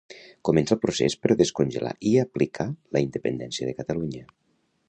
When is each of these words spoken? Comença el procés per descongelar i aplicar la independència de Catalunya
Comença 0.47 0.71
el 0.75 0.79
procés 0.85 1.15
per 1.25 1.35
descongelar 1.43 1.93
i 2.13 2.15
aplicar 2.23 2.69
la 2.97 3.05
independència 3.09 3.69
de 3.71 3.81
Catalunya 3.83 4.27